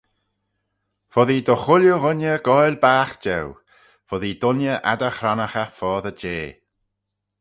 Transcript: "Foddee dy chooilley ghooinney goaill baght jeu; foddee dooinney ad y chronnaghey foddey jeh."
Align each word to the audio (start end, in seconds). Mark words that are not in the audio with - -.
"Foddee 1.13 1.43
dy 1.47 1.55
chooilley 1.63 1.95
ghooinney 2.01 2.39
goaill 2.47 2.77
baght 2.83 3.17
jeu; 3.25 3.47
foddee 4.07 4.39
dooinney 4.41 4.81
ad 4.91 5.01
y 5.09 5.11
chronnaghey 5.17 5.69
foddey 5.77 6.17
jeh." 6.21 6.49